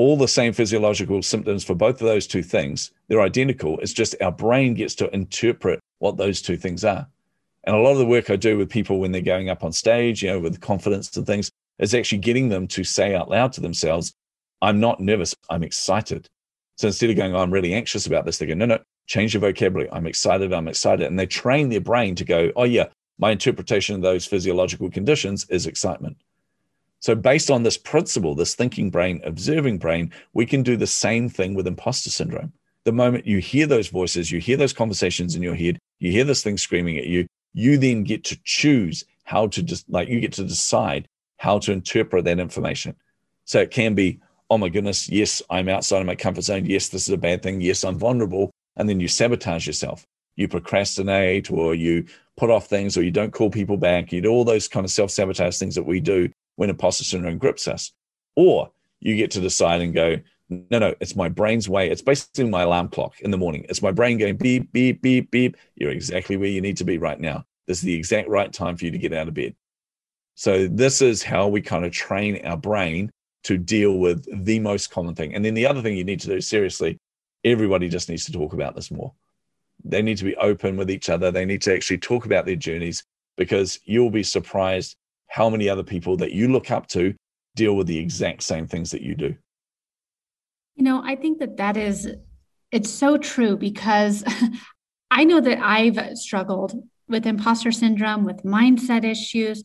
[0.00, 3.78] all the same physiological symptoms for both of those two things, they're identical.
[3.80, 7.06] It's just our brain gets to interpret what those two things are.
[7.64, 9.72] And a lot of the work I do with people when they're going up on
[9.72, 13.52] stage, you know, with confidence and things, is actually getting them to say out loud
[13.52, 14.14] to themselves,
[14.62, 16.26] I'm not nervous, I'm excited.
[16.78, 19.34] So instead of going, oh, I'm really anxious about this, they go, no, no, change
[19.34, 19.90] your vocabulary.
[19.92, 21.08] I'm excited, I'm excited.
[21.08, 22.86] And they train their brain to go, oh, yeah,
[23.18, 26.16] my interpretation of those physiological conditions is excitement.
[27.00, 31.30] So, based on this principle, this thinking brain, observing brain, we can do the same
[31.30, 32.52] thing with imposter syndrome.
[32.84, 36.24] The moment you hear those voices, you hear those conversations in your head, you hear
[36.24, 40.20] this thing screaming at you, you then get to choose how to just like you
[40.20, 41.08] get to decide
[41.38, 42.94] how to interpret that information.
[43.46, 46.66] So it can be, oh my goodness, yes, I'm outside of my comfort zone.
[46.66, 47.62] Yes, this is a bad thing.
[47.62, 48.50] Yes, I'm vulnerable.
[48.76, 50.04] And then you sabotage yourself.
[50.36, 52.04] You procrastinate or you
[52.36, 54.12] put off things or you don't call people back.
[54.12, 56.30] You do all those kind of self sabotage things that we do
[56.60, 57.92] when imposter syndrome grips us.
[58.36, 58.70] Or
[59.00, 60.18] you get to decide and go,
[60.50, 61.90] no, no, it's my brain's way.
[61.90, 63.64] It's basically my alarm clock in the morning.
[63.70, 65.56] It's my brain going beep, beep, beep, beep.
[65.74, 67.46] You're exactly where you need to be right now.
[67.66, 69.54] This is the exact right time for you to get out of bed.
[70.34, 73.10] So, this is how we kind of train our brain
[73.44, 75.34] to deal with the most common thing.
[75.34, 76.98] And then the other thing you need to do seriously,
[77.42, 79.14] everybody just needs to talk about this more.
[79.82, 81.30] They need to be open with each other.
[81.30, 83.02] They need to actually talk about their journeys
[83.38, 84.96] because you'll be surprised
[85.30, 87.14] how many other people that you look up to
[87.56, 89.34] deal with the exact same things that you do.
[90.76, 92.08] You know, I think that that is,
[92.70, 94.24] it's so true because
[95.10, 96.74] I know that I've struggled
[97.08, 99.64] with imposter syndrome, with mindset issues.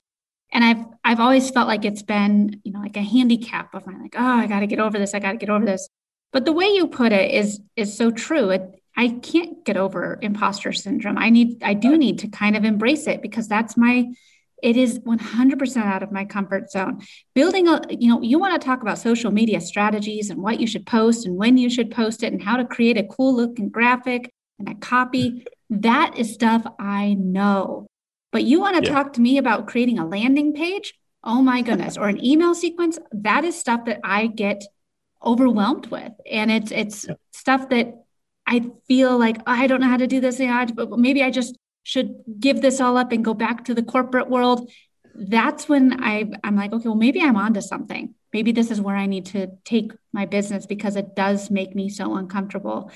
[0.51, 4.01] And I've I've always felt like it's been, you know, like a handicap of mine,
[4.01, 5.89] like, oh, I gotta get over this, I gotta get over this.
[6.31, 8.51] But the way you put it is is so true.
[8.51, 11.17] It, I can't get over imposter syndrome.
[11.17, 14.05] I need I do need to kind of embrace it because that's my
[14.63, 17.01] it is 100% out of my comfort zone.
[17.33, 20.67] Building a, you know, you want to talk about social media strategies and what you
[20.67, 23.69] should post and when you should post it and how to create a cool looking
[23.69, 25.45] graphic and a copy.
[25.69, 27.87] That is stuff I know.
[28.31, 28.95] But you want to yeah.
[28.95, 30.93] talk to me about creating a landing page?
[31.23, 32.99] Oh my goodness, or an email sequence?
[33.11, 34.63] That is stuff that I get
[35.23, 36.11] overwhelmed with.
[36.29, 37.15] And it's it's yeah.
[37.31, 37.93] stuff that
[38.45, 40.37] I feel like oh, I don't know how to do this.
[40.37, 44.27] But maybe I just should give this all up and go back to the corporate
[44.27, 44.69] world,
[45.13, 48.15] that's when I, I'm like, okay, well, maybe I'm onto something.
[48.33, 51.89] Maybe this is where I need to take my business because it does make me
[51.89, 52.91] so uncomfortable.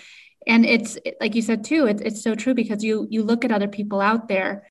[0.48, 3.52] And it's like you said too, it's, it's so true because you you look at
[3.52, 4.68] other people out there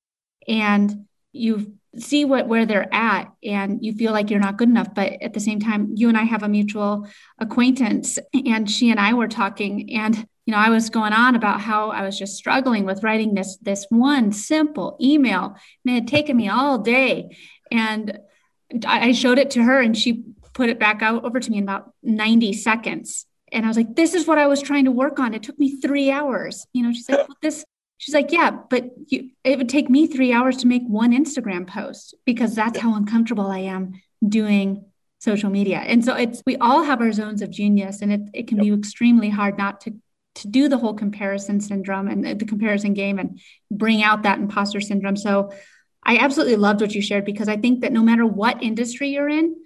[0.48, 4.94] and you see what where they're at and you feel like you're not good enough
[4.94, 9.00] but at the same time you and I have a mutual acquaintance and she and
[9.00, 12.38] I were talking and you know, I was going on about how I was just
[12.38, 17.36] struggling with writing this this one simple email, and it had taken me all day.
[17.70, 18.18] And
[18.86, 21.64] I showed it to her, and she put it back out over to me in
[21.64, 23.26] about 90 seconds.
[23.52, 25.34] And I was like, "This is what I was trying to work on.
[25.34, 27.66] It took me three hours." You know, she's like, well, "This."
[27.98, 31.66] She's like, "Yeah, but you, it would take me three hours to make one Instagram
[31.66, 34.86] post because that's how uncomfortable I am doing
[35.18, 38.48] social media." And so it's we all have our zones of genius, and it it
[38.48, 38.64] can yep.
[38.64, 39.92] be extremely hard not to
[40.38, 44.80] to do the whole comparison syndrome and the comparison game and bring out that imposter
[44.80, 45.16] syndrome.
[45.16, 45.52] So
[46.02, 49.28] I absolutely loved what you shared because I think that no matter what industry you're
[49.28, 49.56] in,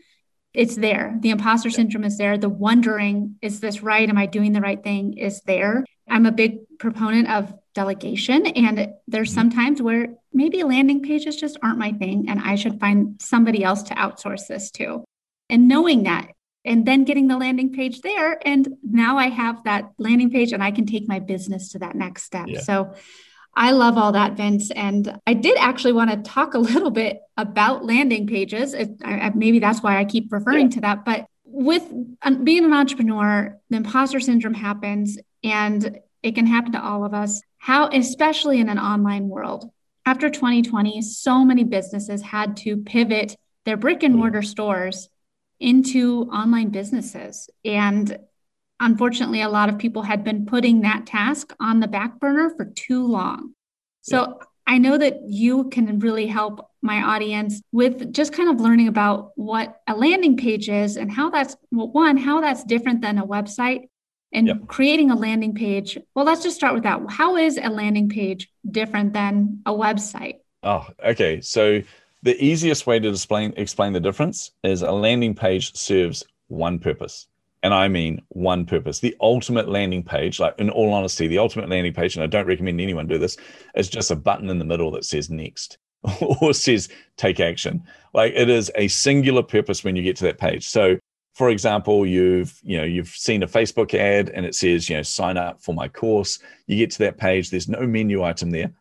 [0.55, 1.17] it's there.
[1.21, 2.37] The imposter syndrome is there.
[2.37, 4.09] The wondering, is this right?
[4.09, 5.17] Am I doing the right thing?
[5.17, 5.85] Is there.
[6.09, 8.47] I'm a big proponent of delegation.
[8.47, 9.35] And there's mm-hmm.
[9.35, 13.65] some times where maybe landing pages just aren't my thing and I should find somebody
[13.65, 15.05] else to outsource this to.
[15.49, 16.29] And knowing that
[16.65, 18.39] and then getting the landing page there.
[18.47, 21.97] And now I have that landing page and I can take my business to that
[21.97, 22.47] next step.
[22.49, 22.61] Yeah.
[22.61, 22.95] So
[23.55, 24.71] I love all that, Vince.
[24.71, 28.75] And I did actually want to talk a little bit about landing pages.
[28.75, 30.75] It, I, maybe that's why I keep referring yeah.
[30.75, 31.05] to that.
[31.05, 31.83] But with
[32.23, 37.15] um, being an entrepreneur, the imposter syndrome happens and it can happen to all of
[37.15, 37.43] us.
[37.59, 39.71] How, especially in an online world,
[40.07, 44.19] after 2020, so many businesses had to pivot their brick and mm.
[44.19, 45.09] mortar stores
[45.63, 47.49] into online businesses.
[47.65, 48.19] And
[48.81, 52.65] unfortunately, a lot of people had been putting that task on the back burner for
[52.65, 53.55] too long.
[54.03, 54.47] So yeah.
[54.67, 59.33] I know that you can really help my audience with just kind of learning about
[59.37, 63.27] what a landing page is and how that's well, one, how that's different than a
[63.27, 63.89] website
[64.33, 64.67] and yep.
[64.67, 65.99] creating a landing page.
[66.15, 67.01] Well, let's just start with that.
[67.09, 70.39] How is a landing page different than a website?
[70.63, 71.41] Oh, okay.
[71.41, 71.83] So
[72.23, 77.27] the easiest way to explain explain the difference is a landing page serves one purpose.
[77.65, 78.99] And I mean one purpose.
[78.99, 82.47] The ultimate landing page, like in all honesty, the ultimate landing page, and I don't
[82.47, 83.37] recommend anyone do this,
[83.77, 85.79] is just a button in the middle that says next
[86.21, 87.83] or says take action.
[88.15, 90.69] Like it is a singular purpose when you get to that page.
[90.69, 90.99] So
[91.35, 95.03] for example, you've you know you've seen a Facebook ad and it says you know
[95.03, 96.39] sign up for my course.
[96.67, 98.73] You get to that page, there's no menu item there.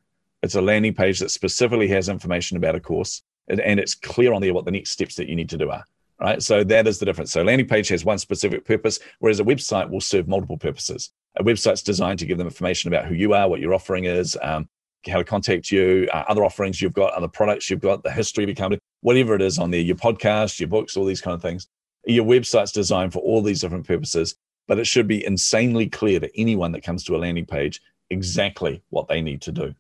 [0.44, 4.42] It's a landing page that specifically has information about a course and it's clear on
[4.42, 5.84] there what the next steps that you need to do are.
[6.20, 6.42] Right.
[6.42, 7.32] So that is the difference.
[7.32, 11.10] So landing page has one specific purpose, whereas a website will serve multiple purposes.
[11.40, 14.38] A website's designed to give them information about who you are, what your offering is,
[14.44, 14.70] um,
[15.10, 18.44] how to contact you, uh, other offerings you've got, other products you've got, the history
[18.44, 21.34] of your company, whatever it is on there, your podcast, your books, all these kind
[21.34, 21.68] of things.
[22.06, 24.36] Your website's designed for all these different purposes,
[24.68, 28.84] but it should be insanely clear to anyone that comes to a landing page exactly
[28.90, 29.74] what they need to do.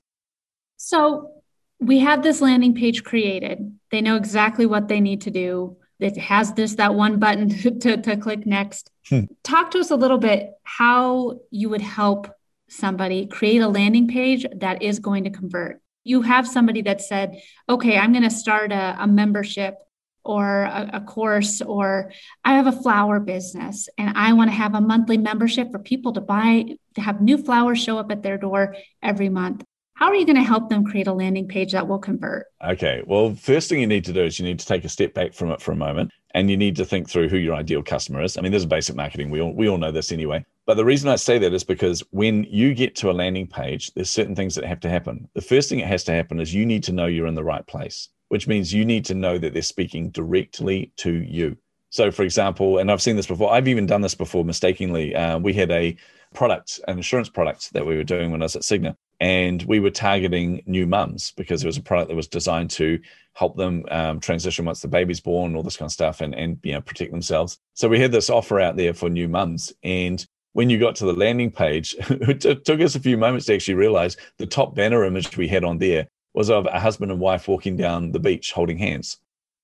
[0.77, 1.40] So
[1.81, 3.75] we have this landing page created.
[3.89, 5.77] They know exactly what they need to do.
[5.99, 8.91] It has this that one button to, to, to click next.
[9.09, 9.25] Hmm.
[9.43, 12.27] Talk to us a little bit how you would help
[12.69, 15.81] somebody create a landing page that is going to convert.
[16.03, 19.75] You have somebody that said, okay, I'm going to start a, a membership
[20.23, 22.11] or a, a, course, or
[22.45, 26.13] I have a flower business and I want to have a monthly membership for people
[26.13, 29.63] to buy, to have new flowers show up at their door every month.
[30.01, 32.47] How are you going to help them create a landing page that will convert?
[32.65, 33.03] Okay.
[33.05, 35.31] Well, first thing you need to do is you need to take a step back
[35.31, 38.23] from it for a moment and you need to think through who your ideal customer
[38.23, 38.35] is.
[38.35, 39.29] I mean, this is basic marketing.
[39.29, 40.43] We all, we all know this anyway.
[40.65, 43.93] But the reason I say that is because when you get to a landing page,
[43.93, 45.29] there's certain things that have to happen.
[45.35, 47.43] The first thing that has to happen is you need to know you're in the
[47.43, 51.55] right place, which means you need to know that they're speaking directly to you.
[51.91, 55.15] So, for example, and I've seen this before, I've even done this before mistakenly.
[55.15, 55.95] Uh, we had a
[56.33, 59.79] product, an insurance product that we were doing when I was at Cigna and we
[59.79, 62.99] were targeting new mums because it was a product that was designed to
[63.33, 66.59] help them um, transition once the baby's born, all this kind of stuff, and and
[66.63, 67.59] you know protect themselves.
[67.75, 71.05] So we had this offer out there for new mums, and when you got to
[71.05, 75.05] the landing page, it took us a few moments to actually realize the top banner
[75.05, 78.51] image we had on there was of a husband and wife walking down the beach
[78.51, 79.17] holding hands.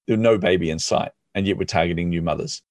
[0.05, 2.61] There was no baby in sight, and yet we're targeting new mothers.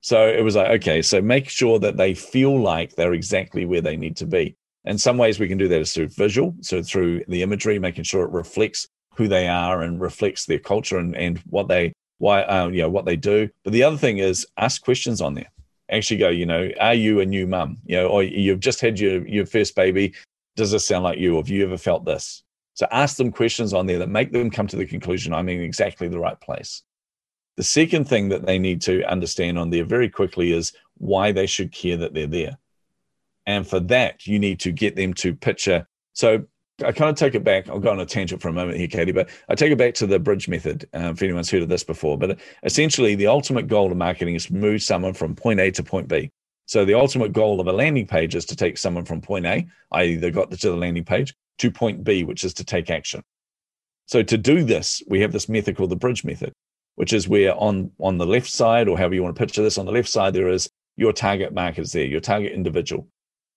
[0.00, 3.80] So it was like, okay, so make sure that they feel like they're exactly where
[3.80, 4.56] they need to be.
[4.86, 8.04] In some ways, we can do that as through visual, so through the imagery, making
[8.04, 12.42] sure it reflects who they are and reflects their culture and, and what they why
[12.44, 13.48] um, you know what they do.
[13.64, 15.50] But the other thing is ask questions on there.
[15.90, 17.78] Actually, go, you know, are you a new mum?
[17.84, 20.14] You know, or you've just had your your first baby.
[20.54, 21.34] Does this sound like you?
[21.34, 22.42] Or have you ever felt this?
[22.74, 25.62] So ask them questions on there that make them come to the conclusion I'm in
[25.62, 26.82] exactly the right place.
[27.56, 31.46] The second thing that they need to understand on there very quickly is why they
[31.46, 32.58] should care that they're there.
[33.46, 35.86] And for that, you need to get them to picture.
[36.14, 36.44] So
[36.84, 37.68] I kind of take it back.
[37.68, 39.94] I'll go on a tangent for a moment here, Katie, but I take it back
[39.94, 40.88] to the bridge method.
[40.94, 44.46] Uh, if anyone's heard of this before, but essentially, the ultimate goal of marketing is
[44.46, 46.30] to move someone from point A to point B.
[46.66, 49.66] So the ultimate goal of a landing page is to take someone from point A,
[49.92, 53.22] i.e., they got to the landing page, to point B, which is to take action.
[54.06, 56.52] So to do this, we have this method called the bridge method,
[56.96, 59.78] which is where on on the left side, or however you want to picture this,
[59.78, 63.08] on the left side there is your target market is there, your target individual.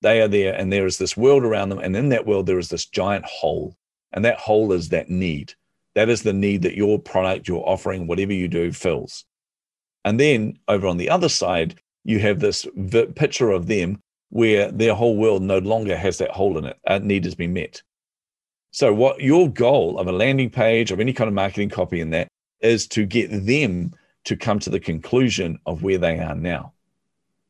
[0.02, 2.60] They are there, and there is this world around them, and in that world there
[2.60, 3.76] is this giant hole,
[4.14, 5.54] and that hole is that need.
[5.96, 9.26] That is the need that your product, your offering, whatever you do, fills.
[10.06, 12.66] And then over on the other side, you have this
[13.16, 16.78] picture of them where their whole world no longer has that hole in it.
[16.86, 17.82] A need has been met.
[18.72, 22.12] So, what your goal of a landing page, of any kind of marketing copy in
[22.12, 22.28] that,
[22.62, 23.94] is to get them
[24.26, 26.74] to come to the conclusion of where they are now.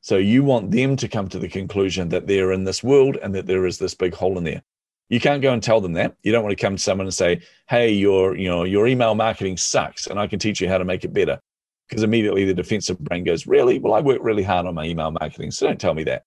[0.02, 3.36] So, you want them to come to the conclusion that they're in this world and
[3.36, 4.64] that there is this big hole in there.
[5.10, 6.16] You can't go and tell them that.
[6.24, 9.16] You don't want to come to someone and say, "Hey, your you know your email
[9.16, 11.40] marketing sucks, and I can teach you how to make it better."
[11.88, 13.80] Because immediately the defensive brain goes, "Really?
[13.80, 16.24] Well, I work really hard on my email marketing, so don't tell me that."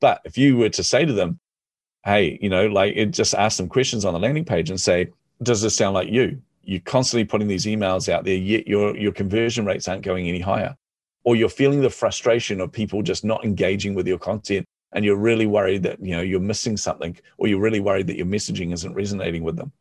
[0.00, 1.40] But if you were to say to them,
[2.04, 5.08] hey, you know, like it just ask some questions on the landing page and say,
[5.42, 6.40] does this sound like you?
[6.62, 10.40] You're constantly putting these emails out there, yet your your conversion rates aren't going any
[10.40, 10.76] higher.
[11.24, 15.16] Or you're feeling the frustration of people just not engaging with your content and you're
[15.16, 18.72] really worried that you know you're missing something, or you're really worried that your messaging
[18.72, 19.72] isn't resonating with them.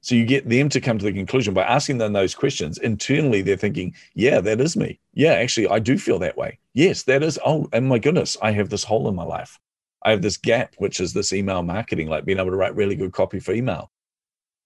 [0.00, 2.76] So you get them to come to the conclusion by asking them those questions.
[2.78, 5.00] Internally, they're thinking, yeah, that is me.
[5.14, 6.58] Yeah, actually, I do feel that way.
[6.74, 9.58] Yes, that is, oh, and my goodness, I have this hole in my life.
[10.02, 12.96] I have this gap, which is this email marketing, like being able to write really
[12.96, 13.90] good copy for email.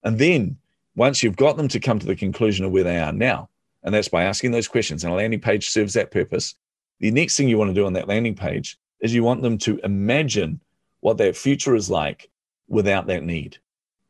[0.03, 0.57] And then
[0.95, 3.47] once you've got them to come to the conclusion of where they are now,
[3.83, 6.55] and that's by asking those questions, and a landing page serves that purpose.
[6.99, 9.57] The next thing you want to do on that landing page is you want them
[9.59, 10.59] to imagine
[10.99, 12.29] what that future is like
[12.67, 13.57] without that need.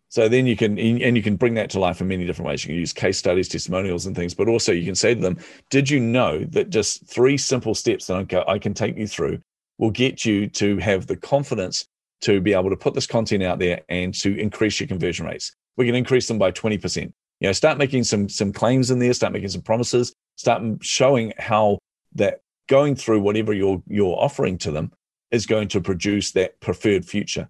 [0.10, 2.63] So then you can, and you can bring that to life in many different ways.
[2.63, 5.38] You can use case studies, testimonials, and things, but also you can say to them,
[5.69, 9.39] Did you know that just three simple steps that I can take you through
[9.77, 11.88] will get you to have the confidence
[12.21, 15.55] to be able to put this content out there and to increase your conversion rates.
[15.77, 17.13] We can increase them by 20%.
[17.39, 21.34] You know, start making some some claims in there, start making some promises, start showing
[21.38, 21.80] how
[22.15, 24.91] that going through whatever you're you're offering to them
[25.32, 27.47] is going to produce that preferred future.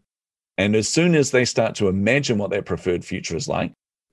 [0.58, 3.72] And as soon as they start to imagine what that preferred future is like,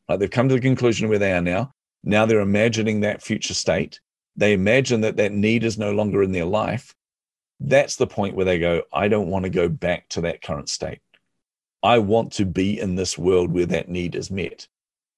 [0.09, 1.73] like they've come to the conclusion where they are now,
[2.05, 4.01] now they're imagining that future state.
[4.37, 6.95] They imagine that that need is no longer in their life
[7.61, 10.69] that's the point where they go, I don't want to go back to that current
[10.69, 11.01] state.
[11.83, 14.67] I want to be in this world where that need is met.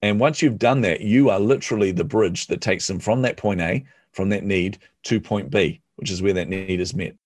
[0.02, 3.36] And once you've done that, you are literally the bridge that takes them from that
[3.36, 7.16] point A, from that need to point B, which is where that need is met.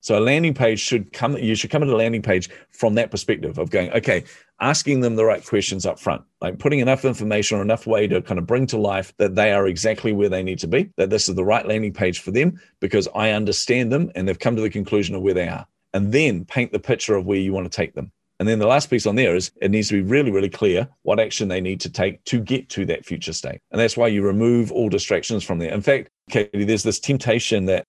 [0.00, 3.10] So a landing page should come, you should come into a landing page from that
[3.10, 4.24] perspective of going, okay,
[4.60, 8.20] asking them the right questions up front, like putting enough information or enough way to
[8.20, 11.08] kind of bring to life that they are exactly where they need to be, that
[11.08, 14.56] this is the right landing page for them because I understand them and they've come
[14.56, 15.66] to the conclusion of where they are.
[15.94, 18.12] And then paint the picture of where you want to take them.
[18.40, 20.88] And then the last piece on there is it needs to be really, really clear
[21.02, 23.60] what action they need to take to get to that future state.
[23.70, 25.72] And that's why you remove all distractions from there.
[25.72, 27.84] In fact, Katie, there's this temptation that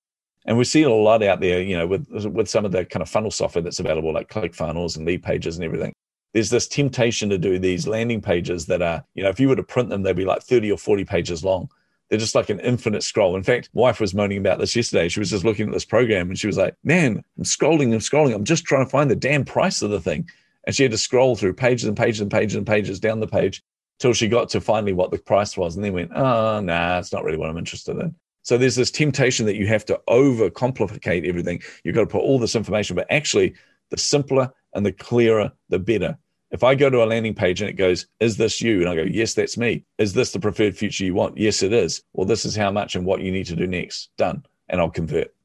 [0.45, 2.86] and we see it a lot out there, you know, with with some of the
[2.86, 5.93] kind of funnel software that's available, like ClickFunnels and Leadpages and everything.
[6.34, 9.55] There's this temptation to do these landing pages that are, you know, if you were
[9.55, 11.69] to print them, they'd be like 30 or 40 pages long.
[12.09, 13.35] They're just like an infinite scroll.
[13.35, 15.09] In fact, wife was moaning about this yesterday.
[15.09, 18.01] She was just looking at this program and she was like, Man, I'm scrolling and
[18.01, 18.35] scrolling.
[18.35, 20.29] I'm just trying to find the damn price of the thing.
[20.65, 23.27] And she had to scroll through pages and pages and pages and pages down the
[23.27, 23.63] page
[23.99, 25.75] till she got to finally what the price was.
[25.75, 28.15] And then went, Oh, nah, it's not really what I'm interested in.
[28.43, 31.63] So there's this temptation that you have to over complicate everything.
[31.84, 33.55] You've got to put all this information, but actually,
[33.89, 36.17] the simpler and the clearer, the better.
[36.56, 38.80] If I go to a landing page and it goes, Is this you?
[38.80, 39.84] And I go, Yes, that's me.
[39.97, 41.38] Is this the preferred future you want?
[41.38, 42.01] Yes, it is.
[42.14, 44.10] Well, this is how much and what you need to do next.
[44.16, 44.45] Done.
[44.70, 45.36] And I'll convert.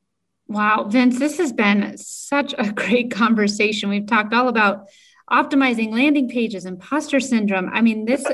[0.47, 3.89] Wow, Vince, this has been such a great conversation.
[3.91, 4.87] We've talked all about
[5.29, 7.71] optimizing landing pages, imposter syndrome.
[7.73, 8.25] I mean, this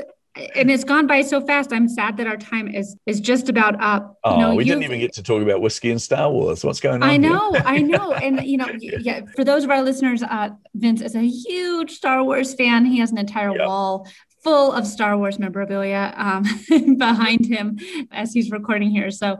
[0.55, 1.73] and it's gone by so fast.
[1.73, 4.17] I'm sad that our time is is just about up.
[4.23, 6.63] Oh, you know, we didn't even get to talk about whiskey and Star Wars.
[6.63, 7.09] What's going on?
[7.09, 9.21] I know, I know, and you know, yeah.
[9.35, 12.85] For those of our listeners, uh, Vince is a huge Star Wars fan.
[12.85, 13.67] He has an entire yep.
[13.67, 14.07] wall
[14.43, 16.43] full of Star Wars memorabilia um,
[16.97, 17.79] behind him
[18.11, 19.11] as he's recording here.
[19.11, 19.39] So,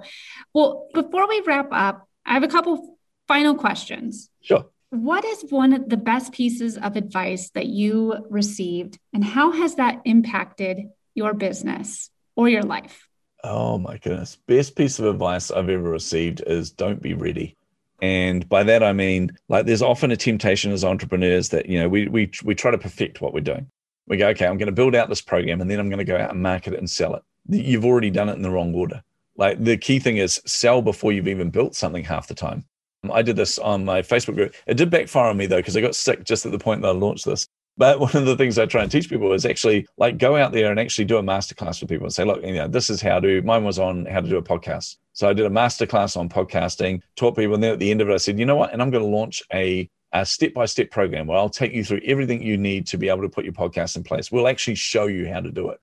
[0.54, 4.30] well, before we wrap up, I have a couple final questions.
[4.42, 4.66] Sure.
[4.90, 9.76] What is one of the best pieces of advice that you received, and how has
[9.76, 10.78] that impacted
[11.14, 13.08] your business or your life?
[13.44, 14.38] Oh my goodness.
[14.48, 17.58] Best piece of advice I've ever received is don't be ready.
[18.02, 21.90] And by that I mean like there's often a temptation as entrepreneurs that you know
[21.90, 23.70] we we we try to perfect what we're doing.
[24.08, 26.06] We go, okay, I'm going to build out this program and then I'm going to
[26.06, 27.24] go out and market it and sell it.
[27.50, 29.04] You've already done it in the wrong order.
[29.36, 32.66] Like the key thing is sell before you've even built something half the time.
[33.12, 34.54] I did this on my Facebook group.
[34.66, 36.90] It did backfire on me though, because I got sick just at the point that
[36.90, 37.48] I launched this.
[37.78, 40.52] But one of the things I try and teach people is actually like go out
[40.52, 43.02] there and actually do a masterclass for people and say, look, you know, this is
[43.02, 44.98] how to, mine was on how to do a podcast.
[45.14, 47.54] So I did a masterclass on podcasting, taught people.
[47.54, 48.74] And then at the end of it, I said, you know what?
[48.74, 52.42] And I'm going to launch a, a step-by-step program where I'll take you through everything
[52.42, 54.32] you need to be able to put your podcast in place.
[54.32, 55.80] We'll actually show you how to do it.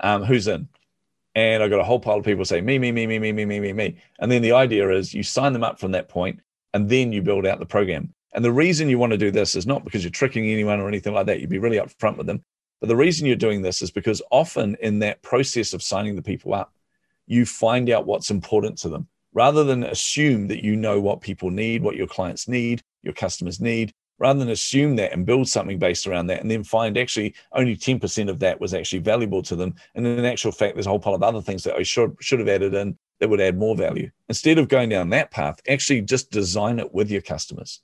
[0.00, 0.68] Um, who's in?
[1.34, 3.44] And I got a whole pile of people say, me, me, me, me, me, me,
[3.44, 3.96] me, me, me.
[4.20, 6.40] And then the idea is you sign them up from that point
[6.74, 8.12] and then you build out the program.
[8.34, 10.88] And the reason you want to do this is not because you're tricking anyone or
[10.88, 11.40] anything like that.
[11.40, 12.44] You'd be really upfront with them.
[12.80, 16.22] But the reason you're doing this is because often in that process of signing the
[16.22, 16.72] people up,
[17.26, 21.50] you find out what's important to them rather than assume that you know what people
[21.50, 25.78] need, what your clients need, your customers need, rather than assume that and build something
[25.78, 29.56] based around that and then find actually only 10% of that was actually valuable to
[29.56, 29.74] them.
[29.94, 32.38] And in actual fact, there's a whole pile of other things that I should, should
[32.40, 34.10] have added in that would add more value.
[34.28, 37.80] Instead of going down that path, actually just design it with your customers.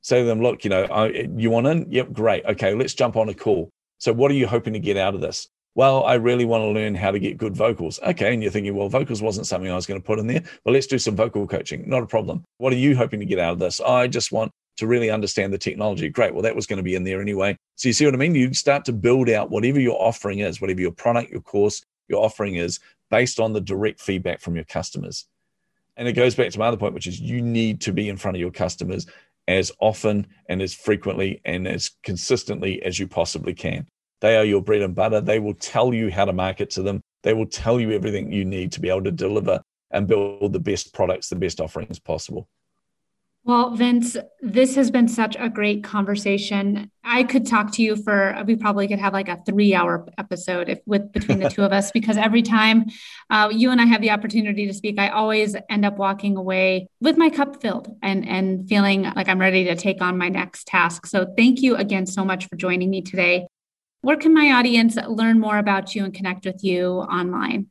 [0.00, 1.90] Say to them, look, you know, I, you want in?
[1.90, 2.44] Yep, great.
[2.44, 3.70] Okay, let's jump on a call.
[3.98, 5.48] So, what are you hoping to get out of this?
[5.74, 7.98] Well, I really want to learn how to get good vocals.
[8.00, 8.32] Okay.
[8.32, 10.72] And you're thinking, well, vocals wasn't something I was going to put in there, but
[10.72, 11.88] let's do some vocal coaching.
[11.88, 12.44] Not a problem.
[12.58, 13.80] What are you hoping to get out of this?
[13.80, 16.08] I just want to really understand the technology.
[16.08, 16.32] Great.
[16.32, 17.56] Well, that was going to be in there anyway.
[17.76, 18.34] So, you see what I mean?
[18.34, 22.24] You start to build out whatever your offering is, whatever your product, your course, your
[22.24, 22.80] offering is,
[23.10, 25.26] based on the direct feedback from your customers.
[25.96, 28.16] And it goes back to my other point, which is you need to be in
[28.16, 29.06] front of your customers
[29.46, 33.86] as often and as frequently and as consistently as you possibly can.
[34.20, 35.20] They are your bread and butter.
[35.20, 37.00] They will tell you how to market to them.
[37.22, 40.60] They will tell you everything you need to be able to deliver and build the
[40.60, 42.48] best products, the best offerings possible.
[43.46, 46.90] Well, Vince, this has been such a great conversation.
[47.04, 50.80] I could talk to you for we probably could have like a three-hour episode if
[50.86, 52.86] with between the two of us because every time
[53.28, 56.88] uh, you and I have the opportunity to speak, I always end up walking away
[57.02, 60.66] with my cup filled and and feeling like I'm ready to take on my next
[60.66, 61.04] task.
[61.04, 63.46] So thank you again so much for joining me today.
[64.00, 67.66] Where can my audience learn more about you and connect with you online?